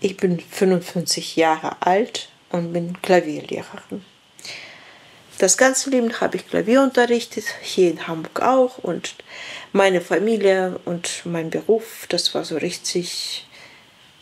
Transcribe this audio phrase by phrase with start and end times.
[0.00, 4.04] ich bin 55 Jahre alt und bin Klavierlehrerin.
[5.38, 8.78] Das ganze Leben habe ich Klavier unterrichtet, hier in Hamburg auch.
[8.78, 9.14] Und
[9.72, 13.46] meine Familie und mein Beruf, das war so richtig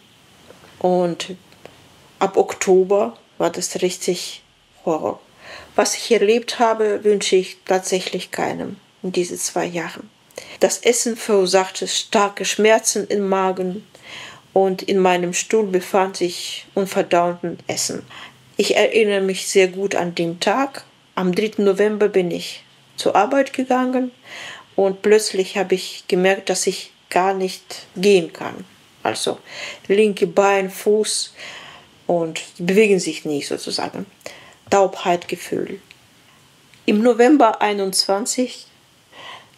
[0.79, 1.37] Und
[2.19, 4.43] ab Oktober war das richtig
[4.85, 5.21] Horror.
[5.77, 10.09] Was ich erlebt habe, wünsche ich tatsächlich keinem in diesen zwei Jahren.
[10.59, 13.87] Das Essen verursachte starke Schmerzen im Magen
[14.55, 18.07] und in meinem Stuhl befand sich unverdauten Essen.
[18.57, 20.85] Ich erinnere mich sehr gut an den Tag.
[21.15, 21.63] Am 3.
[21.63, 22.65] November bin ich
[22.97, 24.13] zur Arbeit gegangen
[24.77, 28.65] und plötzlich habe ich gemerkt, dass ich gar nicht gehen kann.
[29.03, 29.39] Also
[29.89, 31.35] linke Bein, Fuß
[32.07, 34.07] und bewegen sich nicht sozusagen.
[34.71, 35.81] Taubheitgefühl.
[36.85, 38.67] Im November 21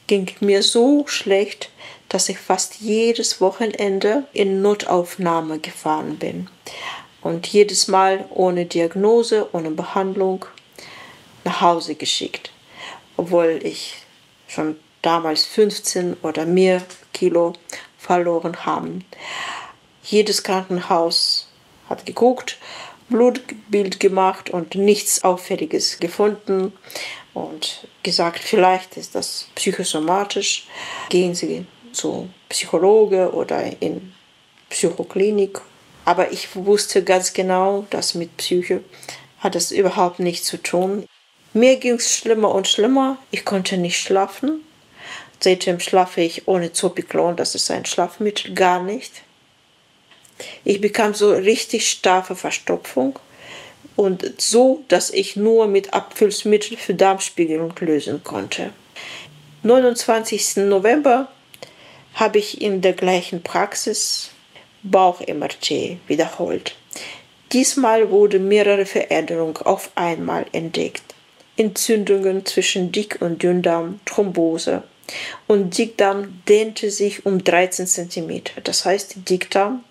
[0.06, 1.70] ging mir so schlecht,
[2.08, 6.48] dass ich fast jedes Wochenende in Notaufnahme gefahren bin
[7.22, 10.46] und jedes Mal ohne Diagnose, ohne Behandlung
[11.44, 12.50] nach Hause geschickt,
[13.16, 13.96] obwohl ich
[14.46, 16.82] schon damals 15 oder mehr
[17.12, 17.52] Kilo
[17.98, 19.00] verloren habe.
[20.02, 21.48] Jedes Krankenhaus
[21.88, 22.58] hat geguckt
[23.08, 26.72] Blutbild gemacht und nichts Auffälliges gefunden
[27.34, 30.66] und gesagt, vielleicht ist das psychosomatisch.
[31.08, 34.12] Gehen Sie zu Psychologe oder in
[34.70, 35.60] Psychoklinik.
[36.04, 38.82] Aber ich wusste ganz genau, dass mit Psyche
[39.40, 41.06] hat es überhaupt nichts zu tun.
[41.52, 43.18] Mir ging es schlimmer und schlimmer.
[43.30, 44.62] Ich konnte nicht schlafen.
[45.40, 49.22] Seitdem schlafe ich ohne Zopiklon, das ist ein Schlafmittel, gar nicht.
[50.64, 53.18] Ich bekam so richtig starke Verstopfung
[53.96, 58.70] und so, dass ich nur mit Abfüllmittel für Darmspiegelung lösen konnte.
[59.64, 60.58] 29.
[60.58, 61.28] November
[62.14, 64.30] habe ich in der gleichen Praxis
[64.82, 66.76] Bauch-MRT wiederholt.
[67.52, 71.02] Diesmal wurde mehrere Veränderungen auf einmal entdeckt.
[71.56, 74.84] Entzündungen zwischen Dick- und Dünndarm, Thrombose.
[75.46, 78.42] Und Dickdarm dehnte sich um 13 cm.
[78.62, 79.82] Das heißt, Dickdarm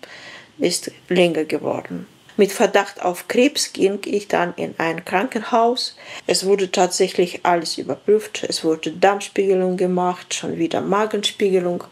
[0.58, 2.06] ist länger geworden.
[2.36, 5.96] Mit Verdacht auf Krebs ging ich dann in ein Krankenhaus.
[6.28, 8.44] Es wurde tatsächlich alles überprüft.
[8.48, 11.82] Es wurde Darmspiegelung gemacht, schon wieder Magenspiegelung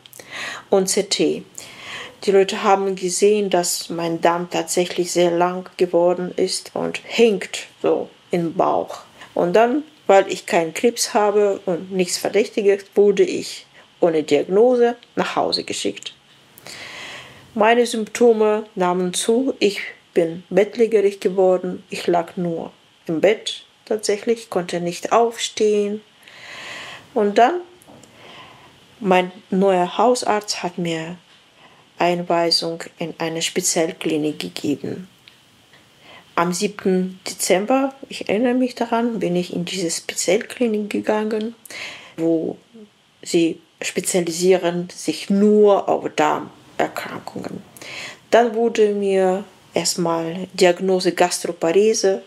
[0.70, 1.42] und CT.
[2.24, 8.08] Die Leute haben gesehen, dass mein Darm tatsächlich sehr lang geworden ist und hängt so
[8.30, 9.00] im Bauch.
[9.34, 13.66] Und dann, weil ich keinen Krebs habe und nichts Verdächtiges, wurde ich
[14.00, 16.15] ohne Diagnose nach Hause geschickt.
[17.58, 19.54] Meine Symptome nahmen zu.
[19.60, 19.80] Ich
[20.12, 21.82] bin bettlägerig geworden.
[21.88, 22.70] Ich lag nur
[23.06, 26.02] im Bett tatsächlich, konnte nicht aufstehen.
[27.14, 27.62] Und dann,
[29.00, 31.16] mein neuer Hausarzt hat mir
[31.96, 35.08] Einweisung in eine Spezialklinik gegeben.
[36.34, 37.18] am 7.
[37.26, 41.54] Dezember, ich erinnere mich daran, bin ich in diese Spezialklinik gegangen,
[42.18, 42.58] wo
[43.22, 46.04] sie spezialisieren sich nur auf
[46.76, 47.62] Darmerkrankungen.
[48.30, 49.44] Dann wurde mir
[49.74, 52.22] erstmal Diagnose Gastroparese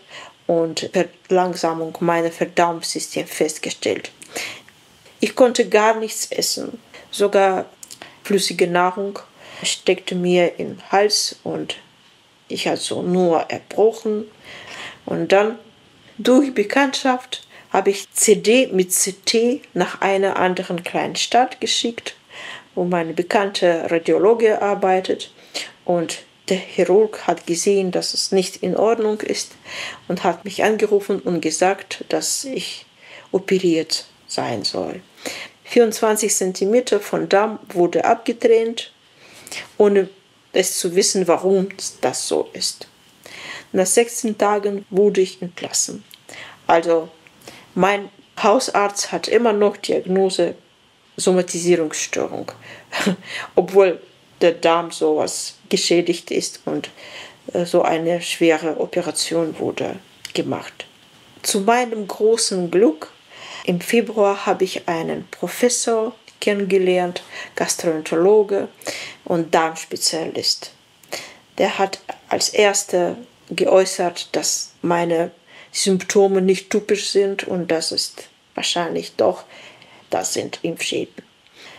[0.46, 0.90] und
[1.28, 4.10] Verlangsamung meines Verdauungssystems festgestellt.
[5.20, 6.80] Ich konnte gar nichts essen.
[7.10, 7.66] Sogar
[8.24, 9.18] flüssige Nahrung
[9.62, 11.76] steckte mir im Hals und
[12.48, 14.24] ich hatte so nur erbrochen.
[15.06, 15.58] Und dann
[16.18, 22.16] durch Bekanntschaft habe ich CD mit CT nach einer anderen kleinen Stadt geschickt,
[22.74, 25.32] wo meine bekannte Radiologe arbeitet.
[25.84, 29.52] Und der Chirurg hat gesehen, dass es nicht in Ordnung ist
[30.08, 32.86] und hat mich angerufen und gesagt, dass ich
[33.32, 35.00] operiert sein soll.
[35.64, 38.92] 24 cm von Darm wurde abgetrennt,
[39.78, 40.08] ohne
[40.52, 41.68] es zu wissen, warum
[42.00, 42.88] das so ist.
[43.72, 46.02] Nach 16 Tagen wurde ich entlassen.
[46.66, 47.08] Also
[47.74, 48.08] mein
[48.42, 50.56] Hausarzt hat immer noch Diagnose
[51.20, 52.50] Somatisierungsstörung,
[53.54, 54.00] obwohl
[54.40, 56.90] der Darm sowas geschädigt ist und
[57.52, 59.96] äh, so eine schwere Operation wurde
[60.34, 60.86] gemacht.
[61.42, 63.12] Zu meinem großen Glück
[63.64, 67.22] im Februar habe ich einen Professor kennengelernt,
[67.54, 68.68] Gastroenterologe
[69.24, 70.72] und Darmspezialist.
[71.58, 73.16] Der hat als erster
[73.50, 75.30] geäußert, dass meine
[75.72, 79.44] Symptome nicht typisch sind und das ist wahrscheinlich doch,
[80.10, 81.24] das sind Impfschäden.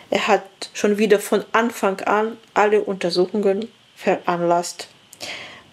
[0.10, 4.90] Er hat schon wieder von Anfang an alle Untersuchungen veranlasst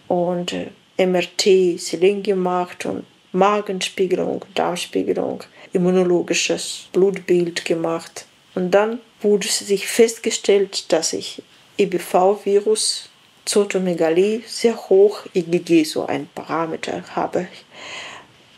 [0.07, 0.71] und äh,
[1.05, 8.27] MRT, Selin gemacht und Magenspiegelung, Darmspiegelung, immunologisches Blutbild gemacht.
[8.55, 11.43] Und dann wurde sich festgestellt, dass ich
[11.79, 13.11] EBV-Virus,
[13.45, 17.49] Zotomegalie sehr hoch, IgG so ein Parameter habe.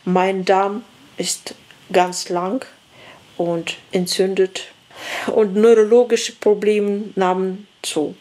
[0.04, 0.84] Mein Darm
[1.16, 1.54] ist
[1.92, 2.64] ganz lang
[3.40, 4.68] und entzündet
[5.26, 8.14] und neurologische Probleme nahmen zu.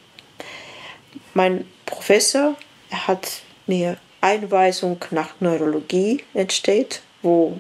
[1.33, 2.55] Mein Professor
[2.89, 7.59] hat mir Einweisung nach Neurologie entsteht, wo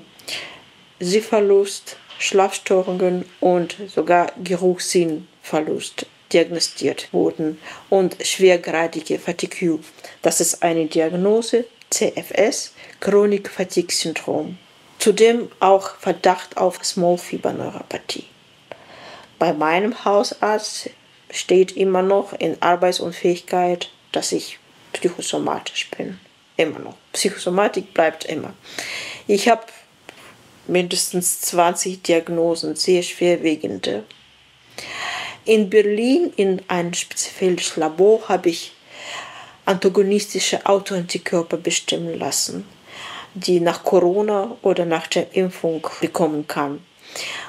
[1.01, 7.59] Sehverlust, Schlafstörungen und sogar Geruchssinnverlust diagnostiziert wurden
[7.89, 9.79] und schwergradige Fatigue.
[10.21, 14.57] Das ist eine Diagnose CFS, Chronic Fatigue Syndrom.
[14.99, 18.25] Zudem auch Verdacht auf Small Fiber Neuropathie.
[19.39, 20.89] Bei meinem Hausarzt
[21.31, 24.59] steht immer noch in Arbeitsunfähigkeit, dass ich
[24.91, 26.19] psychosomatisch bin.
[26.57, 26.97] Immer noch.
[27.13, 28.53] Psychosomatik bleibt immer.
[29.27, 29.63] Ich habe
[30.67, 34.03] mindestens 20 Diagnosen, sehr schwerwiegende.
[35.45, 38.73] In Berlin in ein spezifisches Labor habe ich
[39.65, 42.67] antagonistische Autoantikörper bestimmen lassen,
[43.33, 46.83] die nach Corona oder nach der Impfung bekommen kann.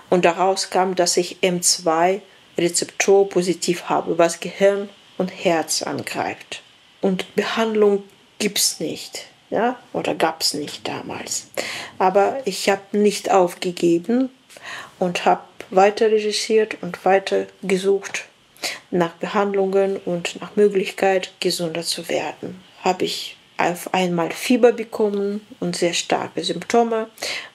[0.09, 2.21] Und daraus kam, dass ich M2
[2.59, 4.89] Rezeptor positiv habe, was Gehirn
[5.19, 6.63] und Herz angreift.
[7.01, 8.05] Und Behandlung
[8.39, 11.49] gibt es nicht ja, oder gab es nicht damals.
[11.99, 14.31] Aber ich habe nicht aufgegeben
[14.99, 18.25] und habe weiter recherchiert und weiter gesucht
[18.91, 22.63] nach Behandlungen und nach Möglichkeit, gesunder zu werden.
[22.83, 27.09] Habe ich auf einmal Fieber bekommen und sehr starke Symptome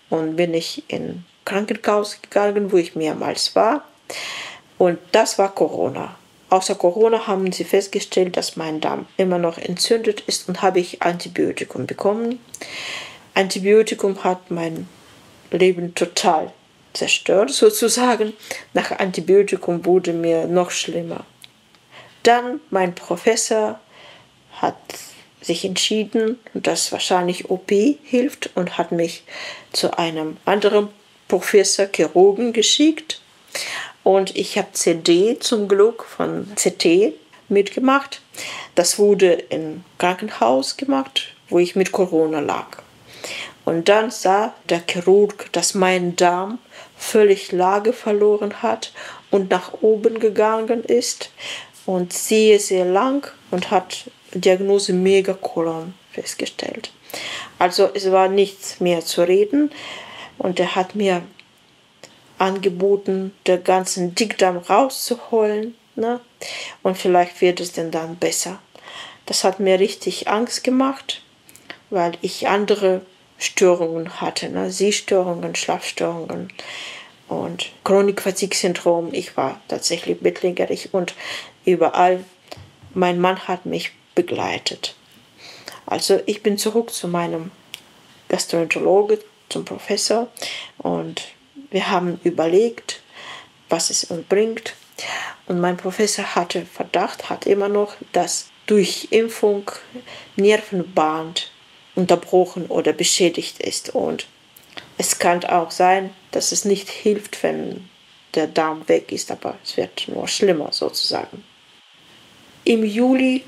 [0.10, 3.84] und bin ich in Krankenhaus gegangen, wo ich mehrmals war.
[4.78, 6.16] Und das war Corona.
[6.50, 11.02] Außer Corona haben sie festgestellt, dass mein Darm immer noch entzündet ist und habe ich
[11.02, 12.40] Antibiotikum bekommen.
[13.34, 14.88] Antibiotikum hat mein
[15.52, 16.54] Leben total
[16.94, 18.34] zerstört, sozusagen.
[18.74, 21.26] Nach Antibiotikum wurde mir noch schlimmer.
[22.24, 23.80] Dann mein Professor
[24.54, 24.76] hat
[25.46, 27.72] sich entschieden, dass wahrscheinlich OP
[28.04, 29.24] hilft und hat mich
[29.72, 30.90] zu einem anderen
[31.28, 33.22] Professor Chirurgen geschickt.
[34.04, 37.14] Und ich habe CD zum Glück von CT
[37.50, 38.22] mitgemacht.
[38.76, 42.68] Das wurde im Krankenhaus gemacht, wo ich mit Corona lag.
[43.66, 46.60] Und dann sah der Chirurg, dass mein Darm
[46.98, 48.94] völlig Lage verloren hat
[49.32, 51.32] und nach oben gegangen ist
[51.86, 54.06] und sehr, sehr lang und hat
[54.42, 56.92] Diagnose Megakolon festgestellt.
[57.60, 59.72] Also es war nichts mehr zu reden
[60.38, 61.22] und er hat mir
[62.38, 65.76] angeboten, den ganzen Dickdarm rauszuholen.
[65.96, 66.20] Ne?
[66.84, 68.60] Und vielleicht wird es denn dann besser.
[69.26, 71.22] Das hat mir richtig Angst gemacht,
[71.90, 73.02] weil ich andere
[73.38, 74.72] Störungen hatte, ne?
[74.72, 76.54] Sehstörungen, Schlafstörungen
[77.28, 79.10] und Chronik-Fatigue-Syndrom.
[79.14, 81.16] Ich war tatsächlich bettlägerig und
[81.66, 82.24] überall.
[82.94, 84.96] Mein Mann hat mich begleitet.
[85.86, 87.52] Also ich bin zurück zu meinem
[88.30, 89.20] Gastroenterologe,
[89.50, 90.28] zum Professor
[90.80, 91.22] und
[91.70, 93.02] wir haben überlegt,
[93.70, 94.74] was es uns bringt.
[95.46, 99.70] Und mein Professor hatte Verdacht, hat immer noch, dass durch Impfung
[100.36, 101.52] Nervenband
[101.94, 103.94] unterbrochen oder beschädigt ist.
[103.94, 104.26] Und
[104.98, 107.90] es kann auch sein, dass es nicht hilft, wenn
[108.34, 111.44] der Darm weg ist, aber es wird nur schlimmer sozusagen.
[112.64, 113.44] Im Juli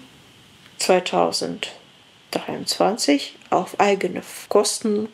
[0.78, 5.08] 2023 auf eigene Kosten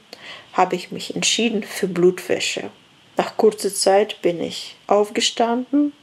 [0.54, 2.70] habe ich mich entschieden für Blutwäsche.
[3.18, 5.94] Nach kurzer Zeit bin ich aufgestanden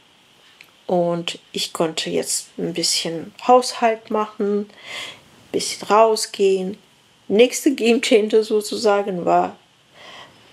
[0.87, 4.71] und ich konnte jetzt ein bisschen Haushalt machen, ein
[5.53, 6.79] bisschen rausgehen.
[7.29, 9.57] Nächste Game Changer sozusagen war,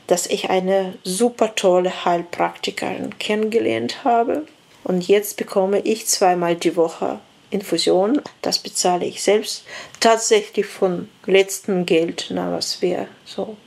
[0.08, 4.48] dass ich eine super tolle Heilpraktikerin kennengelernt habe.
[4.84, 8.22] Und jetzt bekomme ich zweimal die Woche Infusion.
[8.42, 9.64] Das bezahle ich selbst.
[10.00, 13.58] Tatsächlich von letztem Geld, na, was wir so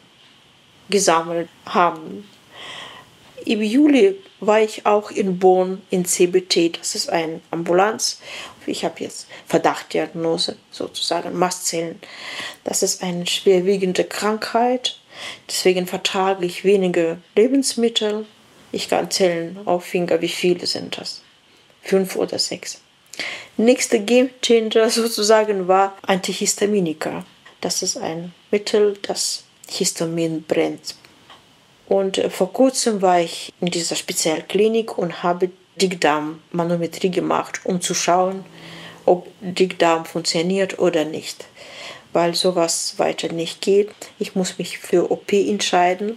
[0.89, 2.29] gesammelt haben.
[3.45, 8.21] Im Juli war ich auch in Bonn in CBT, das ist eine Ambulanz.
[8.67, 11.99] Ich habe jetzt Verdachtdiagnose, sozusagen Mastzellen.
[12.65, 14.99] Das ist eine schwerwiegende Krankheit,
[15.49, 18.27] deswegen vertrage ich wenige Lebensmittel.
[18.73, 21.23] Ich kann zählen auf Finger, wie viele sind das?
[21.83, 22.81] Fünf oder sechs.
[23.57, 27.25] Nächste Game Changer sozusagen war Antihistaminika.
[27.61, 30.95] Das ist ein Mittel, das Histamin brennt
[31.91, 37.95] und äh, vor kurzem war ich in dieser Spezialklinik und habe Dickdarm-Manometrie gemacht, um zu
[37.95, 38.45] schauen,
[39.07, 41.47] ob Dickdarm funktioniert oder nicht.
[42.13, 43.91] Weil sowas weiter nicht geht.
[44.21, 46.17] Ich muss mich für OP entscheiden.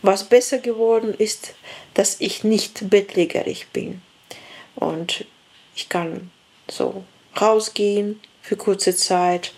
[0.00, 1.52] Was besser geworden ist,
[1.92, 4.00] dass ich nicht bettlägerig bin.
[4.74, 5.26] Und
[5.80, 6.30] ich kann
[6.70, 7.04] so
[7.40, 9.52] rausgehen für kurze Zeit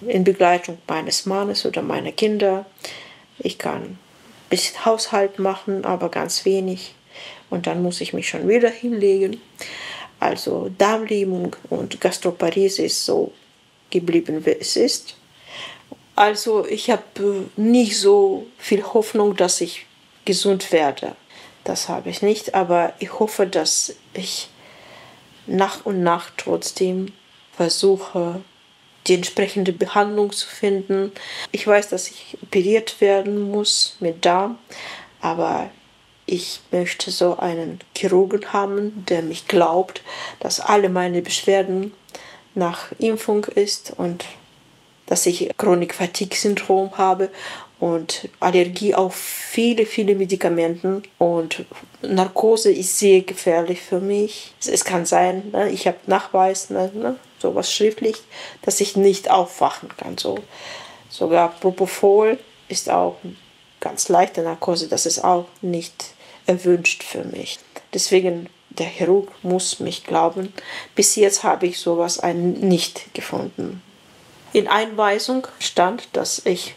[0.00, 2.66] in Begleitung meines Mannes oder meiner Kinder.
[3.38, 3.98] Ich kann
[4.50, 6.94] bisschen Haushalt machen, aber ganz wenig.
[7.48, 9.40] Und dann muss ich mich schon wieder hinlegen.
[10.18, 13.32] Also Darmlähmung und Gastroparese ist so
[13.90, 15.16] geblieben, wie es ist.
[16.16, 19.86] Also ich habe äh, nicht so viel Hoffnung, dass ich
[20.24, 21.14] gesund werde.
[21.64, 24.48] Das habe ich nicht, aber ich hoffe, dass ich
[25.46, 27.12] nach und nach trotzdem
[27.52, 28.40] versuche,
[29.06, 31.12] die entsprechende Behandlung zu finden.
[31.50, 34.58] Ich weiß, dass ich operiert werden muss mit Darm,
[35.20, 35.70] aber
[36.26, 40.02] ich möchte so einen Chirurgen haben, der mich glaubt,
[40.40, 41.92] dass alle meine Beschwerden
[42.54, 44.24] nach Impfung ist und
[45.06, 47.30] dass ich Chronik-Fatigue-Syndrom habe
[47.82, 51.02] und Allergie auf viele, viele Medikamente.
[51.18, 51.64] Und
[52.00, 54.54] Narkose ist sehr gefährlich für mich.
[54.64, 58.18] Es kann sein, ne, ich habe Nachweis, ne, ne, sowas schriftlich,
[58.62, 60.16] dass ich nicht aufwachen kann.
[60.16, 60.38] So.
[61.10, 63.16] Sogar Propofol ist auch
[63.80, 66.14] ganz leichte Narkose, das ist auch nicht
[66.46, 67.58] erwünscht für mich.
[67.92, 70.52] Deswegen, der Chirurg muss mich glauben.
[70.94, 73.82] Bis jetzt habe ich sowas nicht gefunden.
[74.52, 76.76] In Einweisung stand, dass ich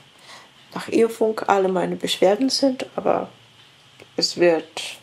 [0.75, 3.29] nach Impfung alle meine Beschwerden sind, aber
[4.17, 4.97] es wird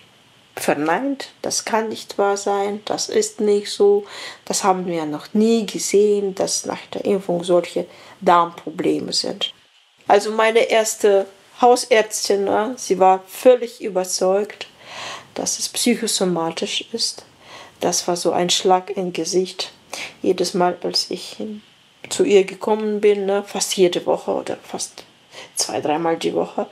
[0.55, 4.05] verneint, das kann nicht wahr sein, das ist nicht so,
[4.45, 7.87] das haben wir noch nie gesehen, dass nach der Impfung solche
[8.21, 9.53] Darmprobleme sind.
[10.07, 11.27] Also meine erste
[11.61, 14.67] Hausärztin, ne, sie war völlig überzeugt,
[15.35, 17.25] dass es psychosomatisch ist.
[17.81, 19.73] Das war so ein Schlag im Gesicht.
[20.21, 21.39] Jedes Mal, als ich
[22.11, 25.05] zu ihr gekommen bin, ne, fast jede Woche oder fast
[25.55, 26.67] zwei, dreimal die Woche.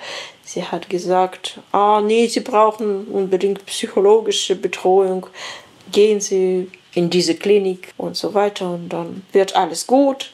[0.45, 5.27] Sie hat gesagt, ah nee, Sie brauchen unbedingt psychologische Betreuung.
[5.93, 10.33] Gehen Sie in diese Klinik und so weiter und dann wird alles gut.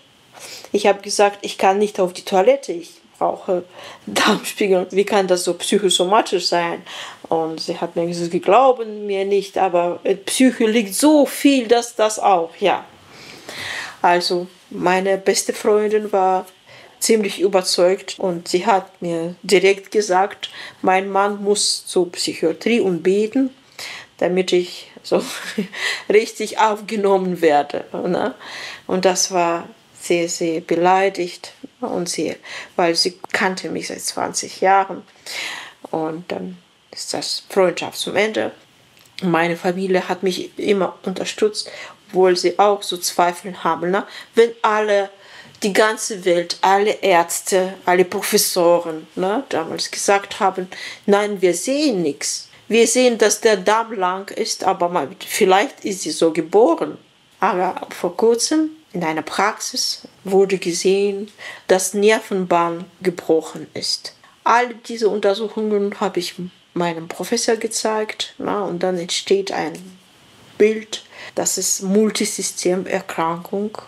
[0.73, 3.65] Ich habe gesagt, ich kann nicht auf die Toilette, ich brauche
[4.07, 4.87] Darmspiegel.
[4.91, 6.83] Wie kann das so psychosomatisch sein?
[7.29, 11.95] Und sie hat mir gesagt, sie glauben mir nicht, aber Psyche liegt so viel, dass
[11.95, 12.85] das auch, ja.
[14.03, 16.47] Also meine beste Freundin war
[16.99, 20.51] ziemlich überzeugt und sie hat mir direkt gesagt,
[20.83, 23.51] mein Mann muss zur Psychiatrie und beten,
[24.19, 25.23] damit ich so
[26.09, 27.85] richtig aufgenommen werde.
[27.93, 28.35] Ne?
[28.87, 29.69] Und das war
[30.01, 32.37] sehr, sehr beleidigt und sie,
[32.77, 35.03] weil sie kannte mich seit 20 Jahren
[35.91, 36.59] und dann
[36.91, 38.53] ist das Freundschaft zum Ende.
[39.23, 41.71] Meine Familie hat mich immer unterstützt,
[42.09, 43.91] obwohl sie auch so Zweifel haben.
[43.91, 44.07] Ne?
[44.35, 45.11] Wenn alle
[45.63, 50.69] die ganze Welt, alle Ärzte, alle Professoren ne, damals gesagt haben,
[51.07, 52.49] nein, wir sehen nichts.
[52.69, 56.99] Wir sehen, dass der Darm lang ist, aber mal, vielleicht ist sie so geboren.
[57.39, 61.31] Aber vor kurzem, in einer Praxis wurde gesehen,
[61.69, 64.15] dass Nervenbahn gebrochen ist.
[64.43, 66.35] All diese Untersuchungen habe ich
[66.75, 69.75] meinem Professor gezeigt na, und dann entsteht ein
[70.59, 73.79] Bild, das ist Multisystemerkrankung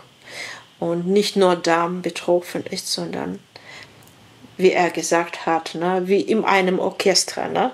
[0.80, 3.40] und nicht nur Darm betroffen ist, sondern
[4.56, 7.48] wie er gesagt hat, ne, wie in einem Orchester.
[7.48, 7.70] Ne?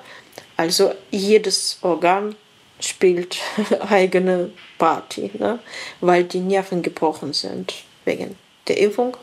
[0.57, 2.37] Also jedes Organ
[2.81, 3.39] spielt
[3.89, 5.59] eigene Party, ne?
[6.01, 8.37] weil die Nerven gebrochen sind wegen
[8.69, 9.17] der Impfung.